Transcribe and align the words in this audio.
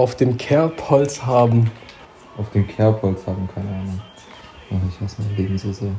auf 0.00 0.16
dem 0.16 0.36
Kerbholz 0.38 1.22
haben? 1.24 1.70
Auf 2.38 2.50
dem 2.50 2.66
Kerbholz 2.66 3.26
haben, 3.26 3.46
keine 3.54 3.68
Ahnung. 3.68 4.00
Ach, 4.70 4.76
ich 4.88 5.00
hasse 5.00 5.16
mein 5.20 5.36
Leben 5.36 5.58
so 5.58 5.72
sehr. 5.72 5.92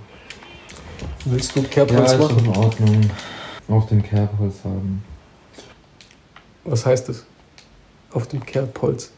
Willst 1.25 1.55
du 1.55 1.59
Ja, 1.61 1.67
Kerbholz 1.67 2.13
ist 2.13 2.19
machen? 2.19 2.45
in 2.45 2.47
Ordnung. 2.57 3.11
Auf 3.67 3.85
dem 3.87 4.01
Kerbholz 4.01 4.55
haben. 4.63 5.03
Was 6.63 6.85
heißt 6.85 7.09
das? 7.09 7.25
Auf 8.11 8.27
dem 8.27 8.43
Kerbholz. 8.43 9.11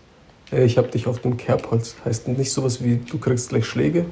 Ey, 0.52 0.66
ich 0.66 0.78
hab 0.78 0.92
dich 0.92 1.08
auf 1.08 1.20
dem 1.20 1.38
Kerbholz. 1.38 1.96
Heißt 2.04 2.28
nicht 2.28 2.52
sowas 2.52 2.84
wie, 2.84 2.98
du 2.98 3.18
kriegst 3.18 3.50
gleich 3.50 3.66
Schläge? 3.66 4.06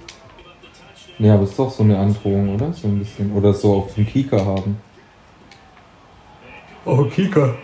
Ja, 1.19 1.33
aber 1.35 1.43
ist 1.43 1.59
doch 1.59 1.69
so 1.69 1.83
eine 1.83 1.99
Androhung, 1.99 2.55
oder? 2.55 2.71
So 2.73 2.87
ein 2.87 2.97
bisschen. 2.99 3.33
Oder 3.33 3.53
so 3.53 3.75
auf 3.75 3.93
dem 3.95 4.07
Kieker 4.07 4.43
haben. 4.45 4.77
Oh, 6.85 7.03
Kika. 7.03 7.55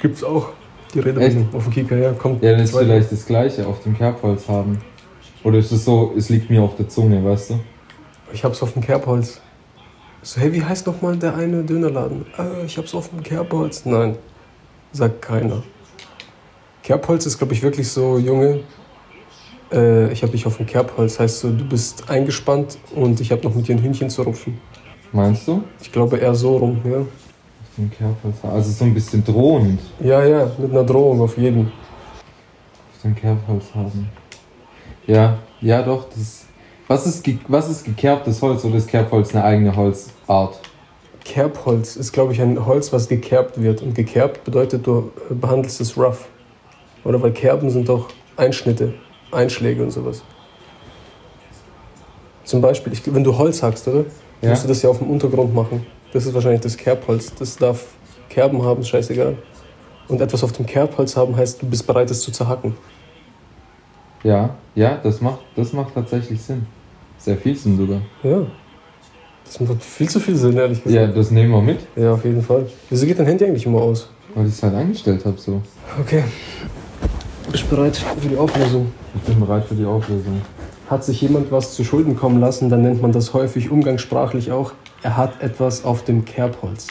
Gibt's 0.00 0.22
auch. 0.24 0.50
Die 0.96 1.00
Redewendung 1.00 1.48
auf 1.52 1.64
dem 1.64 1.72
Kika, 1.74 1.94
ja. 1.94 2.12
Kommt 2.12 2.42
Ja, 2.42 2.52
dann 2.52 2.60
ist 2.60 2.74
vielleicht 2.74 3.12
das 3.12 3.26
Gleiche, 3.26 3.66
auf 3.66 3.82
dem 3.82 3.94
Kerbholz 3.96 4.48
haben. 4.48 4.78
Oder 5.44 5.58
ist 5.58 5.70
es 5.70 5.84
so, 5.84 6.14
es 6.16 6.30
liegt 6.30 6.48
mir 6.48 6.62
auf 6.62 6.74
der 6.76 6.88
Zunge, 6.88 7.22
weißt 7.22 7.50
du? 7.50 7.60
Ich 8.32 8.42
hab's 8.42 8.62
auf 8.62 8.72
dem 8.72 8.82
Kerbholz. 8.82 9.42
So, 10.22 10.40
hey, 10.40 10.52
wie 10.54 10.64
heißt 10.64 10.86
nochmal 10.86 11.16
der 11.16 11.36
eine 11.36 11.62
Dönerladen? 11.62 12.24
Ah, 12.38 12.46
ich 12.64 12.78
hab's 12.78 12.94
auf 12.94 13.10
dem 13.10 13.22
Kerbholz. 13.22 13.84
Nein, 13.84 14.16
sagt 14.92 15.20
keiner. 15.20 15.62
Kerbholz 16.82 17.26
ist, 17.26 17.36
glaube 17.36 17.52
ich, 17.52 17.62
wirklich 17.62 17.88
so, 17.88 18.16
Junge, 18.16 18.60
äh, 19.70 20.10
ich 20.12 20.22
hab 20.22 20.32
dich 20.32 20.46
auf 20.46 20.56
dem 20.56 20.64
Kerbholz. 20.66 21.20
Heißt 21.20 21.40
so, 21.40 21.50
du 21.50 21.64
bist 21.68 22.08
eingespannt 22.08 22.78
und 22.94 23.20
ich 23.20 23.30
hab 23.32 23.44
noch 23.44 23.54
mit 23.54 23.68
dir 23.68 23.76
ein 23.76 23.82
Hühnchen 23.82 24.08
zu 24.08 24.22
rupfen. 24.22 24.58
Meinst 25.12 25.46
du? 25.46 25.62
Ich 25.82 25.92
glaube 25.92 26.16
eher 26.16 26.34
so 26.34 26.56
rum, 26.56 26.80
ja. 26.84 27.04
Auf 27.78 27.82
dem 27.84 27.90
Kerbholz 27.90 28.36
haben. 28.42 28.54
Also 28.54 28.70
so 28.70 28.84
ein 28.84 28.94
bisschen 28.94 29.22
drohend. 29.22 29.80
Ja, 30.00 30.24
ja, 30.24 30.50
mit 30.56 30.70
einer 30.70 30.84
Drohung 30.84 31.20
auf 31.20 31.36
jeden. 31.36 31.66
Auf 31.66 33.02
dem 33.02 33.14
Kerbholz 33.14 33.66
haben. 33.74 34.08
Ja, 35.06 35.38
ja 35.60 35.82
doch, 35.82 36.06
das. 36.08 36.44
Was 36.88 37.06
ist, 37.06 37.22
ge- 37.24 37.38
was 37.48 37.68
ist 37.68 37.84
gekerbtes 37.84 38.40
Holz 38.40 38.64
oder 38.64 38.76
ist 38.76 38.88
Kerbholz 38.88 39.34
eine 39.34 39.44
eigene 39.44 39.74
Holzart? 39.76 40.58
Kerbholz 41.24 41.96
ist, 41.96 42.12
glaube 42.12 42.32
ich, 42.32 42.40
ein 42.40 42.64
Holz, 42.64 42.92
was 42.92 43.08
gekerbt 43.08 43.60
wird. 43.60 43.82
Und 43.82 43.94
gekerbt 43.94 44.44
bedeutet, 44.44 44.86
du 44.86 45.10
äh, 45.30 45.34
behandelst 45.34 45.80
es 45.80 45.98
rough. 45.98 46.28
Oder 47.04 47.20
weil 47.20 47.32
Kerben 47.32 47.68
sind 47.70 47.88
doch 47.88 48.08
Einschnitte, 48.36 48.94
Einschläge 49.32 49.82
und 49.82 49.90
sowas. 49.90 50.22
Zum 52.44 52.60
Beispiel, 52.60 52.92
ich, 52.92 53.02
wenn 53.12 53.24
du 53.24 53.36
Holz 53.36 53.62
hackst, 53.62 53.86
oder? 53.88 54.04
Ja. 54.40 54.50
Musst 54.50 54.64
du 54.64 54.68
das 54.68 54.82
ja 54.82 54.88
auf 54.90 54.98
dem 54.98 55.10
Untergrund 55.10 55.52
machen. 55.54 55.84
Das 56.16 56.24
ist 56.24 56.32
wahrscheinlich 56.32 56.62
das 56.62 56.78
Kerbholz. 56.78 57.34
Das 57.34 57.58
darf 57.58 57.88
Kerben 58.30 58.62
haben, 58.62 58.80
ist 58.80 58.88
scheißegal. 58.88 59.36
Und 60.08 60.18
etwas 60.22 60.42
auf 60.42 60.52
dem 60.52 60.64
Kerbholz 60.64 61.14
haben 61.14 61.36
heißt, 61.36 61.60
du 61.60 61.66
bist 61.66 61.86
bereit, 61.86 62.10
es 62.10 62.22
zu 62.22 62.32
zerhacken. 62.32 62.74
Ja, 64.24 64.54
ja, 64.74 64.96
das 65.02 65.20
macht, 65.20 65.40
das 65.56 65.74
macht 65.74 65.92
tatsächlich 65.92 66.40
Sinn. 66.40 66.64
Sehr 67.18 67.36
viel 67.36 67.54
Sinn 67.54 67.76
sogar. 67.76 68.00
Ja. 68.22 68.46
Das 69.44 69.60
macht 69.60 69.82
viel 69.82 70.08
zu 70.08 70.18
viel 70.18 70.36
Sinn, 70.36 70.56
ehrlich 70.56 70.78
Ja, 70.86 71.02
gesagt. 71.02 71.18
das 71.18 71.30
nehmen 71.32 71.50
wir 71.50 71.60
mit, 71.60 71.80
Ja, 71.96 72.14
auf 72.14 72.24
jeden 72.24 72.42
Fall. 72.42 72.66
Wieso 72.88 73.04
geht 73.04 73.18
dein 73.18 73.26
Handy 73.26 73.44
eigentlich 73.44 73.66
immer 73.66 73.82
aus? 73.82 74.08
weil 74.34 74.46
ich 74.46 74.52
es 74.54 74.62
halt 74.62 74.74
eingestellt 74.74 75.22
habe 75.26 75.36
so. 75.36 75.60
Okay. 76.00 76.24
Bist 77.52 77.64
du 77.64 77.76
bereit 77.76 77.96
für 77.96 78.28
die 78.28 78.36
Auflösung? 78.38 78.90
Ich 79.14 79.20
bin 79.20 79.38
bereit 79.38 79.66
für 79.66 79.74
die 79.74 79.84
Auflösung. 79.84 80.40
Hat 80.88 81.04
sich 81.04 81.20
jemand 81.20 81.52
was 81.52 81.74
zu 81.74 81.84
Schulden 81.84 82.16
kommen 82.16 82.40
lassen, 82.40 82.70
dann 82.70 82.80
nennt 82.80 83.02
man 83.02 83.12
das 83.12 83.34
häufig 83.34 83.70
umgangssprachlich 83.70 84.50
auch, 84.50 84.72
er 85.06 85.16
hat 85.16 85.40
etwas 85.40 85.84
auf 85.84 86.02
dem 86.02 86.24
Kerbholz. 86.24 86.88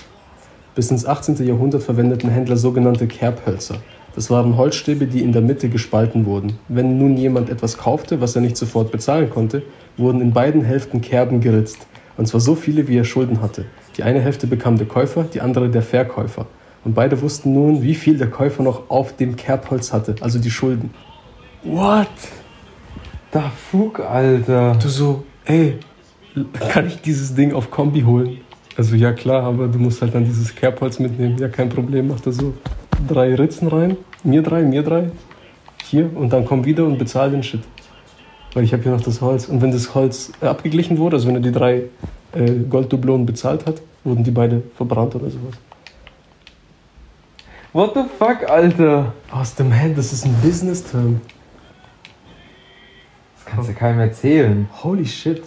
Bis 0.73 0.89
ins 0.89 1.05
18. 1.05 1.45
Jahrhundert 1.45 1.83
verwendeten 1.83 2.30
Händler 2.30 2.55
sogenannte 2.55 3.07
Kerbhölzer. 3.07 3.75
Das 4.16 4.30
waren 4.30 4.55
Holzstäbe, 4.55 5.05
die 5.05 5.22
in 5.22 5.33
der 5.33 5.41
Mitte 5.41 5.67
gespalten 5.67 6.25
wurden. 6.25 6.57
Wenn 6.69 6.97
nun 6.97 7.17
jemand 7.17 7.49
etwas 7.49 7.77
kaufte, 7.77 8.22
was 8.22 8.33
er 8.33 8.41
nicht 8.41 8.55
sofort 8.55 8.89
bezahlen 8.89 9.30
konnte, 9.30 9.63
wurden 9.97 10.22
in 10.22 10.31
beiden 10.31 10.63
Hälften 10.63 11.02
Kerben 11.02 11.41
geritzt. 11.41 11.88
Und 12.16 12.25
zwar 12.27 12.40
so 12.40 12.56
viele, 12.56 12.88
wie 12.88 12.97
er 12.97 13.03
Schulden 13.03 13.41
hatte. 13.41 13.66
Die 13.97 14.03
eine 14.03 14.22
Hälfte 14.22 14.47
bekam 14.47 14.78
der 14.78 14.88
Käufer, 14.88 15.25
die 15.25 15.41
andere 15.41 15.67
der 15.67 15.81
Verkäufer. 15.81 16.45
Und 16.85 16.95
beide 16.95 17.22
wussten 17.22 17.51
nun, 17.51 17.84
wie 17.84 17.95
viel 17.95 18.17
der 18.17 18.29
Käufer 18.29 18.63
noch 18.63 18.90
auf 18.90 19.13
dem 19.17 19.35
Kerbholz 19.35 19.91
hatte, 19.91 20.16
also 20.22 20.40
die 20.40 20.51
Schulden. 20.51 20.94
What? 21.63 22.07
Da 23.31 23.51
Fug, 23.69 24.00
Alter. 24.00 24.78
Du 24.81 24.88
so, 24.88 25.25
ey, 25.44 25.79
kann 26.72 26.88
ich 26.88 27.01
dieses 27.01 27.35
Ding 27.35 27.53
auf 27.53 27.72
Kombi 27.72 28.01
holen? 28.01 28.40
Also 28.78 28.96
ja 28.96 29.13
klar, 29.13 29.44
aber 29.44 29.68
du 29.68 29.79
musst 29.79 30.01
halt 30.01 30.13
dann 30.13 30.25
dieses 30.25 30.53
Kerbholz 30.53 31.00
mitnehmen. 31.00 31.38
Ja, 31.38 31.47
kein 31.47 31.69
Problem, 31.69 32.09
macht 32.09 32.25
er 32.25 32.34
so. 32.34 32.53
Drei 33.07 33.35
Ritzen 33.35 33.68
rein, 33.68 33.97
mir 34.23 34.41
drei, 34.41 34.63
mir 34.63 34.84
drei, 34.84 35.12
hier 35.84 36.09
und 36.16 36.31
dann 36.34 36.46
komm 36.46 36.66
wieder 36.66 36.85
und 36.85 36.97
bezahl 36.97 37.31
den 37.31 37.44
Shit. 37.44 37.62
Weil 38.53 38.63
ich 38.63 38.73
habe 38.73 38.84
hier 38.84 38.91
noch 38.91 39.01
das 39.01 39.22
Holz. 39.22 39.47
Und 39.47 39.62
wenn 39.62 39.72
das 39.72 39.94
Holz 39.96 40.31
äh, 40.41 40.47
abgeglichen 40.47 40.97
wurde, 40.97 41.18
also 41.18 41.28
wenn 41.28 41.35
er 41.35 41.41
die 41.41 41.51
drei 41.51 41.84
äh, 42.34 42.52
Golddublonen 42.69 43.25
bezahlt 43.25 43.66
hat, 43.66 43.81
wurden 44.03 44.23
die 44.23 44.31
beide 44.31 44.62
verbrannt 44.75 45.16
oder 45.16 45.29
sowas. 45.29 45.56
What 47.73 47.94
the 47.94 48.03
fuck, 48.17 48.50
Alter? 48.50 49.13
Aus 49.29 49.56
dem 49.56 49.73
Hand, 49.78 49.97
das 49.97 50.13
ist 50.13 50.25
ein 50.25 50.34
Business-Term. 50.41 51.19
Das 53.35 53.46
kannst 53.46 53.69
du 53.69 53.73
keinem 53.73 54.00
erzählen. 54.00 54.69
Holy 54.81 55.06
shit. 55.06 55.41